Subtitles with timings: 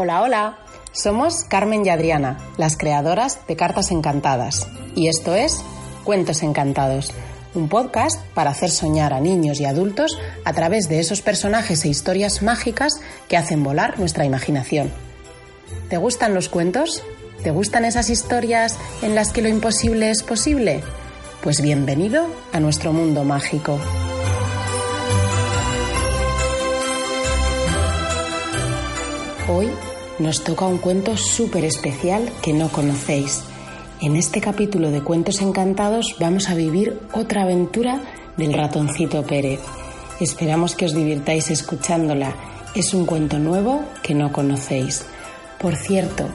[0.00, 0.58] Hola, hola.
[0.92, 4.68] Somos Carmen y Adriana, las creadoras de Cartas Encantadas.
[4.94, 5.60] Y esto es
[6.04, 7.12] Cuentos Encantados,
[7.52, 11.88] un podcast para hacer soñar a niños y adultos a través de esos personajes e
[11.88, 14.92] historias mágicas que hacen volar nuestra imaginación.
[15.90, 17.02] ¿Te gustan los cuentos?
[17.42, 20.80] ¿Te gustan esas historias en las que lo imposible es posible?
[21.42, 23.80] Pues bienvenido a nuestro mundo mágico.
[29.50, 29.68] Hoy
[30.18, 33.42] nos toca un cuento súper especial que no conocéis.
[34.00, 38.00] En este capítulo de Cuentos Encantados vamos a vivir otra aventura
[38.36, 39.60] del ratoncito Pérez.
[40.20, 42.34] Esperamos que os divirtáis escuchándola.
[42.74, 45.04] Es un cuento nuevo que no conocéis.
[45.58, 46.28] Por cierto,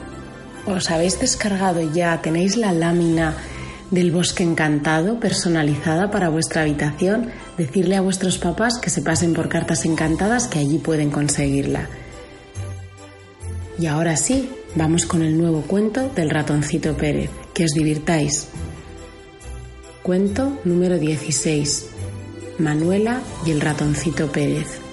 [0.66, 2.20] ¿os habéis descargado ya?
[2.20, 3.36] ¿Tenéis la lámina
[3.90, 7.30] del bosque encantado personalizada para vuestra habitación?
[7.58, 11.88] Decirle a vuestros papás que se pasen por cartas encantadas que allí pueden conseguirla.
[13.78, 17.30] Y ahora sí, vamos con el nuevo cuento del ratoncito Pérez.
[17.52, 18.48] Que os divirtáis.
[20.02, 21.86] Cuento número 16.
[22.58, 24.83] Manuela y el ratoncito Pérez.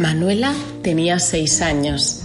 [0.00, 2.22] Manuela tenía seis años.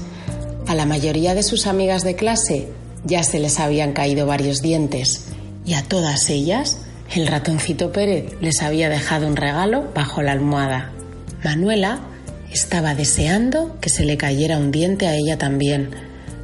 [0.66, 2.70] A la mayoría de sus amigas de clase
[3.04, 5.26] ya se les habían caído varios dientes
[5.66, 6.78] y a todas ellas
[7.14, 10.94] el ratoncito Pérez les había dejado un regalo bajo la almohada.
[11.44, 12.00] Manuela
[12.50, 15.90] estaba deseando que se le cayera un diente a ella también,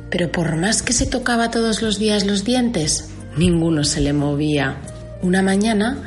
[0.09, 3.05] pero por más que se tocaba todos los días los dientes,
[3.37, 4.75] ninguno se le movía.
[5.21, 5.97] Una mañana,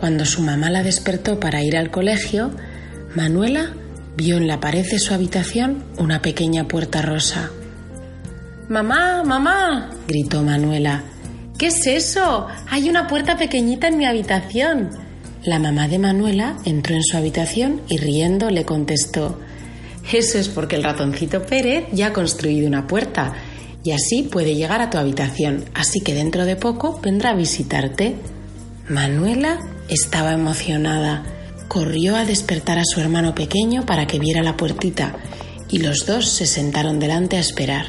[0.00, 2.52] cuando su mamá la despertó para ir al colegio,
[3.14, 3.74] Manuela
[4.16, 7.50] vio en la pared de su habitación una pequeña puerta rosa.
[8.68, 11.04] Mamá, mamá, gritó Manuela.
[11.58, 12.46] ¿Qué es eso?
[12.68, 14.90] Hay una puerta pequeñita en mi habitación.
[15.44, 19.40] La mamá de Manuela entró en su habitación y riendo le contestó
[20.12, 23.34] Eso es porque el ratoncito Pérez ya ha construido una puerta
[23.84, 28.14] y así puede llegar a tu habitación, así que dentro de poco vendrá a visitarte.
[28.88, 29.58] Manuela
[29.88, 31.24] estaba emocionada
[31.72, 35.16] corrió a despertar a su hermano pequeño para que viera la puertita
[35.70, 37.86] y los dos se sentaron delante a esperar.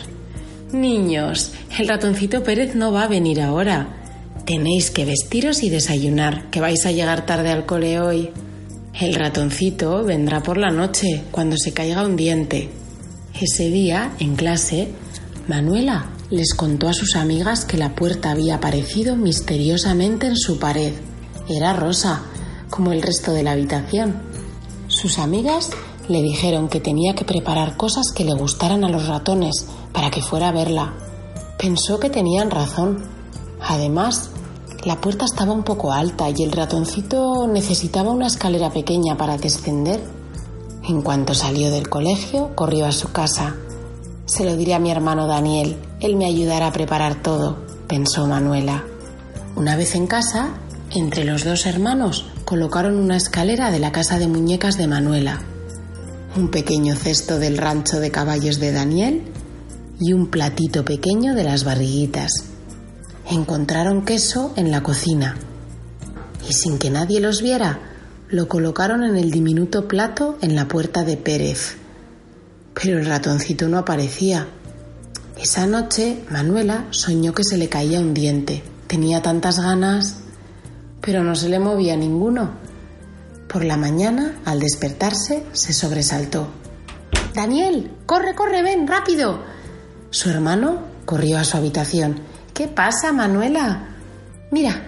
[0.71, 3.89] Niños, el ratoncito Pérez no va a venir ahora.
[4.45, 8.29] Tenéis que vestiros y desayunar, que vais a llegar tarde al cole hoy.
[8.97, 12.69] El ratoncito vendrá por la noche, cuando se caiga un diente.
[13.37, 14.93] Ese día, en clase,
[15.49, 20.93] Manuela les contó a sus amigas que la puerta había aparecido misteriosamente en su pared.
[21.49, 22.23] Era rosa,
[22.73, 24.15] como el resto de la habitación.
[24.87, 25.69] Sus amigas
[26.07, 30.23] le dijeron que tenía que preparar cosas que le gustaran a los ratones para que
[30.23, 30.91] fuera a verla.
[31.59, 33.03] Pensó que tenían razón.
[33.61, 34.31] Además,
[34.85, 40.03] la puerta estaba un poco alta y el ratoncito necesitaba una escalera pequeña para descender.
[40.83, 43.55] En cuanto salió del colegio, corrió a su casa.
[44.25, 47.55] Se lo diré a mi hermano Daniel, él me ayudará a preparar todo,
[47.87, 48.83] pensó Manuela.
[49.55, 50.55] Una vez en casa,
[50.89, 55.41] entre los dos hermanos colocaron una escalera de la casa de muñecas de Manuela,
[56.35, 59.23] un pequeño cesto del rancho de caballos de Daniel
[59.99, 62.31] y un platito pequeño de las barriguitas.
[63.29, 65.37] Encontraron queso en la cocina
[66.47, 67.79] y sin que nadie los viera,
[68.29, 71.77] lo colocaron en el diminuto plato en la puerta de Pérez.
[72.73, 74.47] Pero el ratoncito no aparecía.
[75.39, 78.63] Esa noche Manuela soñó que se le caía un diente.
[78.87, 80.22] Tenía tantas ganas
[81.05, 82.51] pero no se le movía ninguno.
[83.47, 86.47] Por la mañana, al despertarse, se sobresaltó.
[87.35, 89.43] Daniel, corre, corre, ven, rápido.
[90.11, 92.21] Su hermano corrió a su habitación.
[92.53, 93.89] ¿Qué pasa, Manuela?
[94.49, 94.81] Mira,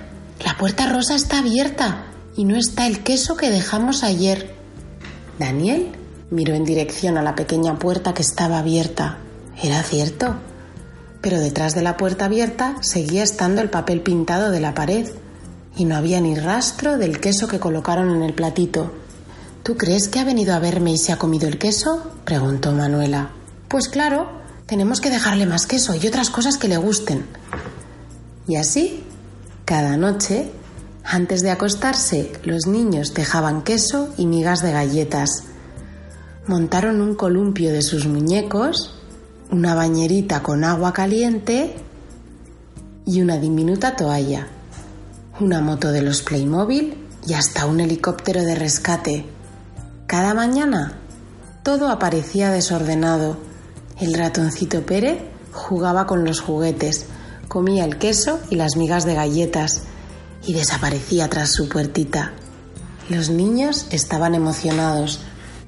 [0.44, 2.06] la puerta rosa está abierta
[2.38, 4.56] y no está el queso que dejamos ayer.
[5.38, 5.92] Daniel
[6.30, 9.18] miró en dirección a la pequeña puerta que estaba abierta.
[9.62, 10.36] Era cierto.
[11.22, 15.08] Pero detrás de la puerta abierta seguía estando el papel pintado de la pared
[15.76, 18.92] y no había ni rastro del queso que colocaron en el platito.
[19.64, 22.12] ¿Tú crees que ha venido a verme y se ha comido el queso?
[22.24, 23.32] preguntó Manuela.
[23.68, 24.30] Pues claro,
[24.68, 27.26] tenemos que dejarle más queso y otras cosas que le gusten.
[28.48, 29.04] Y así,
[29.66, 30.52] cada noche,
[31.04, 35.44] antes de acostarse, los niños dejaban queso y migas de galletas.
[36.48, 38.96] Montaron un columpio de sus muñecos,
[39.52, 41.76] una bañerita con agua caliente
[43.06, 44.48] y una diminuta toalla,
[45.40, 46.96] una moto de los Playmobil
[47.28, 49.26] y hasta un helicóptero de rescate.
[50.08, 50.98] Cada mañana
[51.62, 53.38] todo aparecía desordenado.
[54.00, 55.20] El ratoncito Pérez
[55.52, 57.08] jugaba con los juguetes,
[57.50, 59.84] comía el queso y las migas de galletas
[60.46, 62.32] y desaparecía tras su puertita.
[63.10, 65.20] Los niños estaban emocionados,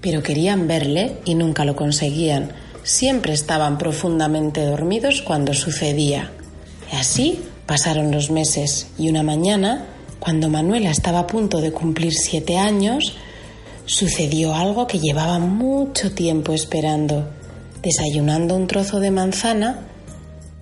[0.02, 2.54] pero querían verle y nunca lo conseguían.
[2.84, 6.32] Siempre estaban profundamente dormidos cuando sucedía.
[6.92, 9.86] Y así pasaron los meses y una mañana,
[10.20, 13.16] cuando Manuela estaba a punto de cumplir siete años,
[13.86, 17.30] sucedió algo que llevaba mucho tiempo esperando.
[17.84, 19.82] Desayunando un trozo de manzana,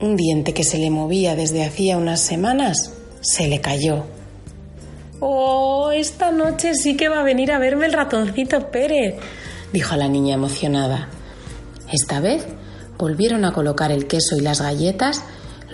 [0.01, 2.91] un diente que se le movía desde hacía unas semanas
[3.21, 4.03] se le cayó.
[5.19, 9.15] ¡Oh, esta noche sí que va a venir a verme el ratoncito Pérez!
[9.71, 11.09] dijo la niña emocionada.
[11.91, 12.45] Esta vez
[12.97, 15.23] volvieron a colocar el queso y las galletas,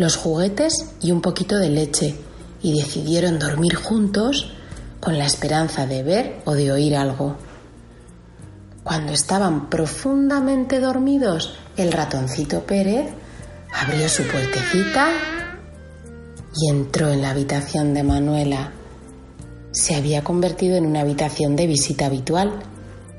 [0.01, 2.15] los juguetes y un poquito de leche,
[2.62, 4.51] y decidieron dormir juntos
[5.00, 7.38] con la esperanza de ver o de oír algo.
[8.83, 13.12] Cuando estaban profundamente dormidos, el ratoncito Pérez
[13.74, 15.12] abrió su puertecita
[16.56, 18.71] y entró en la habitación de Manuela.
[19.71, 22.59] Se había convertido en una habitación de visita habitual.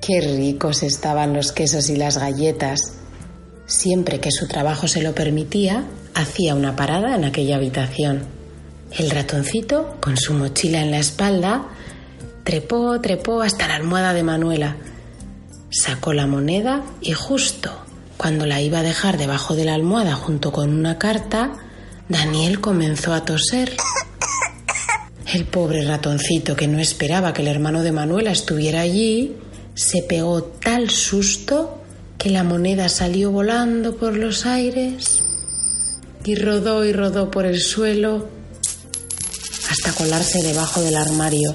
[0.01, 2.95] Qué ricos estaban los quesos y las galletas.
[3.67, 8.25] Siempre que su trabajo se lo permitía, hacía una parada en aquella habitación.
[8.99, 11.67] El ratoncito, con su mochila en la espalda,
[12.45, 14.77] trepó, trepó hasta la almohada de Manuela.
[15.71, 17.73] Sacó la moneda y justo
[18.19, 21.53] cuando la iba a dejar debajo de la almohada junto con una carta,
[22.09, 23.75] Daniel comenzó a toser.
[25.33, 29.35] El pobre ratoncito, que no esperaba que el hermano de Manuela estuviera allí,
[29.75, 31.83] se pegó tal susto
[32.19, 35.25] que la moneda salió volando por los aires
[36.25, 38.29] y rodó y rodó por el suelo
[39.71, 41.55] hasta colarse debajo del armario.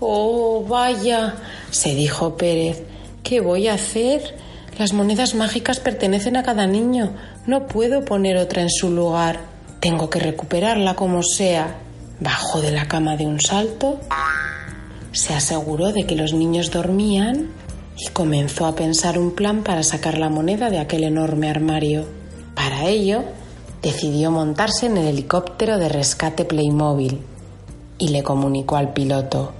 [0.00, 1.34] Oh, vaya,
[1.70, 2.82] se dijo Pérez,
[3.22, 4.36] ¿qué voy a hacer?
[4.78, 7.14] Las monedas mágicas pertenecen a cada niño.
[7.46, 9.40] No puedo poner otra en su lugar.
[9.80, 11.76] Tengo que recuperarla como sea.
[12.18, 14.00] Bajó de la cama de un salto,
[15.12, 17.48] se aseguró de que los niños dormían
[17.96, 22.06] y comenzó a pensar un plan para sacar la moneda de aquel enorme armario.
[22.54, 23.24] Para ello,
[23.82, 27.20] decidió montarse en el helicóptero de rescate Playmobil
[27.98, 29.52] y le comunicó al piloto.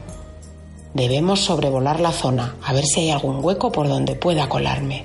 [0.93, 5.05] Debemos sobrevolar la zona, a ver si hay algún hueco por donde pueda colarme.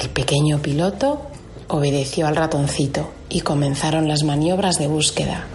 [0.00, 1.22] El pequeño piloto
[1.68, 5.46] obedeció al ratoncito y comenzaron las maniobras de búsqueda.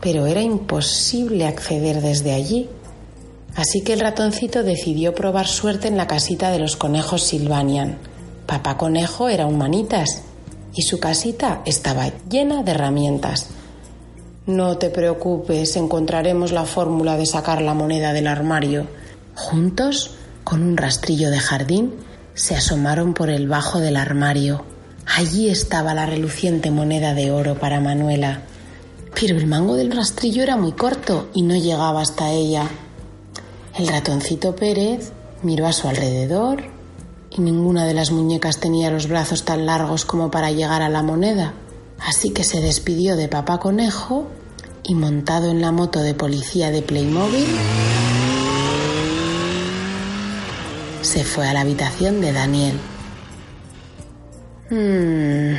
[0.00, 2.68] Pero era imposible acceder desde allí
[3.54, 7.98] Así que el ratoncito decidió probar suerte en la casita de los conejos Silvanian.
[8.46, 10.22] Papá conejo era un manitas
[10.74, 13.48] y su casita estaba llena de herramientas.
[14.46, 18.88] No te preocupes, encontraremos la fórmula de sacar la moneda del armario.
[19.34, 20.12] Juntos,
[20.44, 21.94] con un rastrillo de jardín,
[22.34, 24.64] se asomaron por el bajo del armario.
[25.06, 28.42] Allí estaba la reluciente moneda de oro para Manuela.
[29.14, 32.68] Pero el mango del rastrillo era muy corto y no llegaba hasta ella.
[33.76, 35.12] El ratoncito Pérez
[35.42, 36.62] miró a su alrededor
[37.30, 41.02] y ninguna de las muñecas tenía los brazos tan largos como para llegar a la
[41.02, 41.54] moneda,
[41.98, 44.28] así que se despidió de papá conejo
[44.82, 47.46] y montado en la moto de policía de Playmobil,
[51.00, 52.78] se fue a la habitación de Daniel.
[54.68, 55.56] Mmm,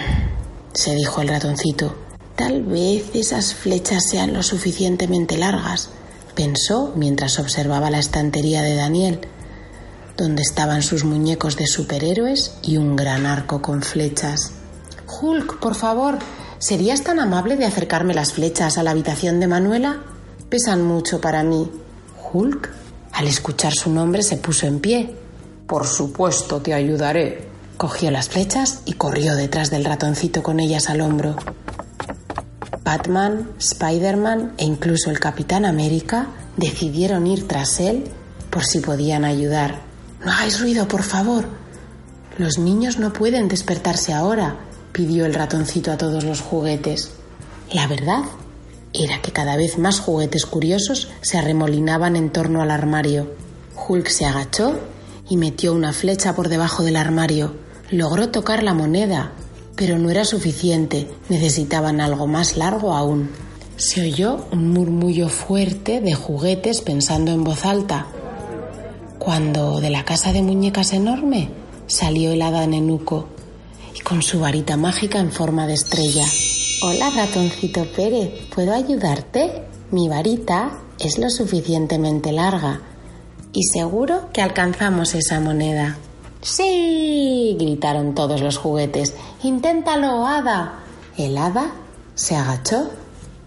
[0.74, 1.96] se dijo el ratoncito,
[2.36, 5.90] tal vez esas flechas sean lo suficientemente largas
[6.36, 9.22] pensó mientras observaba la estantería de Daniel,
[10.18, 14.52] donde estaban sus muñecos de superhéroes y un gran arco con flechas.
[15.22, 16.20] Hulk, por favor,
[16.60, 20.04] ¿serías tan amable de acercarme las flechas a la habitación de Manuela?
[20.50, 21.70] Pesan mucho para mí.
[22.32, 22.70] Hulk
[23.12, 25.16] Al escuchar su nombre se puso en pie.
[25.68, 27.48] Por supuesto, te ayudaré.
[27.78, 31.36] Cogió las flechas y corrió detrás del ratoncito con ellas al hombro.
[32.84, 38.04] Batman, Spider-Man e incluso el Capitán América decidieron ir tras él
[38.50, 39.82] por si podían ayudar.
[40.24, 41.46] No hagáis ruido, por favor.
[42.38, 44.58] Los niños no pueden despertarse ahora,
[44.92, 47.12] pidió el ratoncito a todos los juguetes.
[47.72, 48.24] La verdad
[48.94, 53.34] era que cada vez más juguetes curiosos se arremolinaban en torno al armario.
[53.88, 54.80] Hulk se agachó
[55.30, 57.56] y metió una flecha por debajo del armario.
[57.90, 59.32] Logró tocar la moneda,
[59.76, 61.10] pero no era suficiente.
[61.30, 63.30] Necesitaban algo más largo aún.
[63.76, 68.08] Se oyó un murmullo fuerte de juguetes pensando en voz alta.
[69.18, 71.50] Cuando de la casa de muñecas enorme
[71.88, 73.28] salió el hada nenuco
[73.96, 76.26] y con su varita mágica en forma de estrella.
[76.82, 79.64] Hola, ratoncito Pérez, ¿puedo ayudarte?
[79.92, 82.82] Mi varita es lo suficientemente larga
[83.54, 85.98] y seguro que alcanzamos esa moneda.
[86.42, 87.03] ¡Sí!
[87.56, 89.14] Gritaron todos los juguetes.
[89.44, 90.80] ¡Inténtalo, hada!
[91.18, 91.72] El hada
[92.16, 92.92] se agachó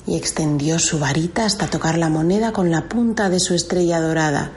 [0.06, 4.52] y extendió su varita hasta tocar la moneda con la punta de su estrella dorada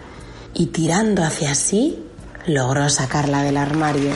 [0.54, 2.04] y tirando hacia sí
[2.46, 4.12] logró sacarla del armario.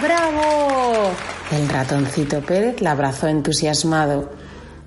[0.00, 1.10] ¡Bravo!
[1.50, 4.30] El ratoncito Pérez la abrazó entusiasmado.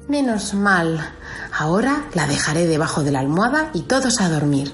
[0.07, 1.13] Menos mal.
[1.57, 4.73] Ahora la dejaré debajo de la almohada y todos a dormir.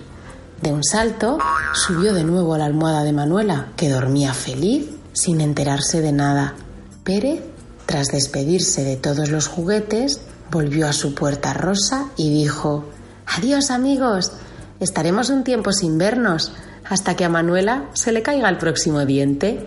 [0.62, 1.38] De un salto,
[1.74, 6.56] subió de nuevo a la almohada de Manuela, que dormía feliz sin enterarse de nada.
[7.04, 7.42] Pérez,
[7.86, 10.20] tras despedirse de todos los juguetes,
[10.52, 12.86] volvió a su puerta rosa y dijo
[13.26, 14.34] Adiós amigos,
[14.80, 16.52] estaremos un tiempo sin vernos,
[16.90, 19.66] hasta que a Manuela se le caiga el próximo diente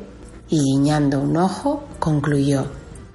[0.50, 2.66] y guiñando un ojo concluyó,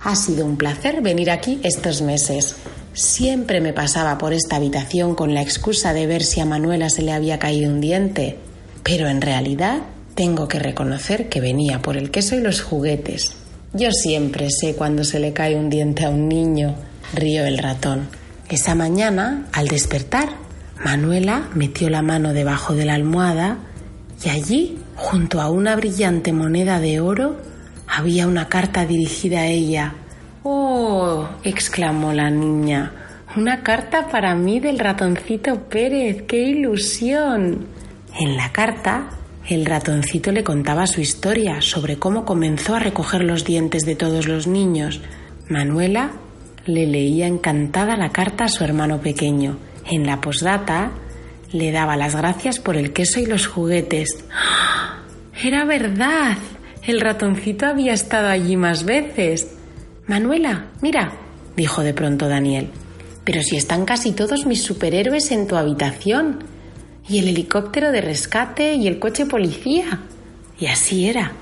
[0.02, 2.56] ha sido un placer venir aquí estos meses.
[2.98, 7.04] Siempre me pasaba por esta habitación con la excusa de ver si a Manuela se
[7.04, 8.38] le había caído un diente,
[8.84, 9.82] pero en realidad
[10.16, 13.34] tengo que reconocer que venía por el queso y los juguetes.
[13.74, 16.76] Yo siempre sé cuando se le cae un diente a un niño,
[17.14, 18.10] rió el ratón.
[18.50, 20.30] Esa mañana, al despertar,
[20.84, 23.60] Manuela metió la mano debajo de la almohada
[24.26, 27.38] y allí Junto a una brillante moneda de oro
[27.88, 29.94] había una carta dirigida a ella.
[30.50, 31.28] ¡Oh!
[31.44, 32.94] exclamó la niña.
[33.36, 36.24] Una carta para mí del ratoncito Pérez.
[36.26, 37.68] ¡Qué ilusión!
[38.18, 39.10] En la carta,
[39.50, 44.26] el ratoncito le contaba su historia sobre cómo comenzó a recoger los dientes de todos
[44.26, 45.02] los niños.
[45.50, 46.12] Manuela
[46.66, 49.58] le leía encantada la carta a su hermano pequeño.
[49.86, 50.92] En la posdata
[51.52, 54.24] le daba las gracias por el queso y los juguetes.
[55.44, 56.38] Era verdad.
[56.84, 59.57] El ratoncito había estado allí más veces.
[60.08, 61.12] Manuela, mira,
[61.58, 62.70] dijo de pronto Daniel.
[63.26, 66.46] Pero si están casi todos mis superhéroes en tu habitación.
[67.10, 70.00] Y el helicóptero de rescate y el coche policía.
[70.60, 71.34] Y así era.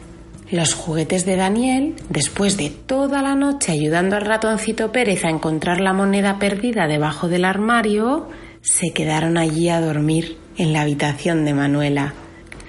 [0.49, 5.79] Los juguetes de Daniel, después de toda la noche ayudando al ratoncito Pérez a encontrar
[5.79, 8.29] la moneda perdida debajo del armario,
[8.61, 12.13] se quedaron allí a dormir en la habitación de Manuela.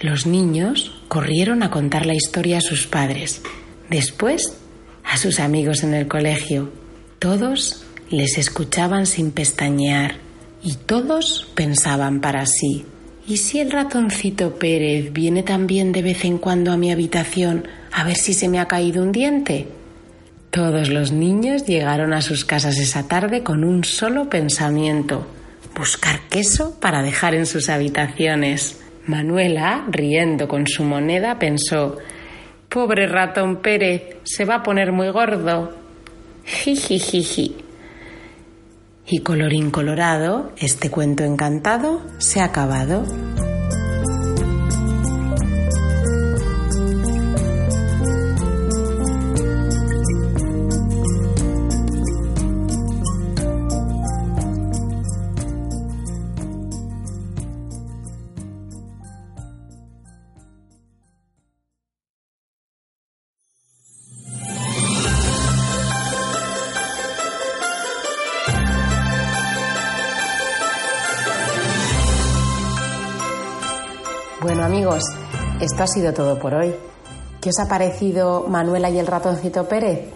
[0.01, 3.43] Los niños corrieron a contar la historia a sus padres,
[3.91, 4.59] después
[5.07, 6.71] a sus amigos en el colegio.
[7.19, 10.17] Todos les escuchaban sin pestañear
[10.63, 12.85] y todos pensaban para sí.
[13.27, 18.05] ¿Y si el ratoncito Pérez viene también de vez en cuando a mi habitación a
[18.05, 19.69] ver si se me ha caído un diente?
[20.51, 25.27] Todos los niños llegaron a sus casas esa tarde con un solo pensamiento,
[25.77, 28.81] buscar queso para dejar en sus habitaciones.
[29.07, 31.99] Manuela, riendo con su moneda, pensó
[32.77, 35.73] Pobre ratón Pérez, se va a poner muy gordo.
[36.45, 37.57] Jijijiji.
[39.07, 43.07] Y colorín colorado, este cuento encantado se ha acabado.
[74.47, 75.03] Bueno amigos,
[75.61, 76.73] esto ha sido todo por hoy.
[77.41, 80.13] ¿Qué os ha parecido Manuela y el ratoncito Pérez?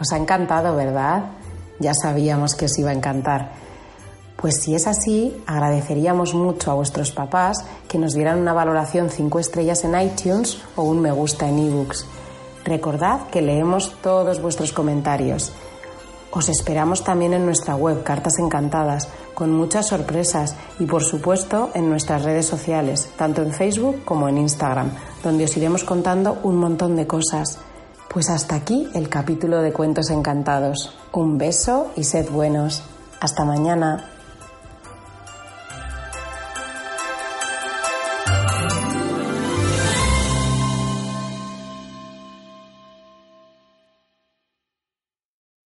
[0.00, 1.32] Os ha encantado, ¿verdad?
[1.78, 3.52] Ya sabíamos que os iba a encantar.
[4.36, 9.38] Pues si es así, agradeceríamos mucho a vuestros papás que nos dieran una valoración 5
[9.38, 12.06] estrellas en iTunes o un me gusta en ebooks.
[12.64, 15.52] Recordad que leemos todos vuestros comentarios.
[16.30, 21.88] Os esperamos también en nuestra web Cartas Encantadas, con muchas sorpresas y por supuesto en
[21.88, 24.90] nuestras redes sociales, tanto en Facebook como en Instagram,
[25.22, 27.58] donde os iremos contando un montón de cosas.
[28.08, 30.94] Pues hasta aquí el capítulo de Cuentos Encantados.
[31.12, 32.82] Un beso y sed buenos.
[33.20, 34.17] Hasta mañana.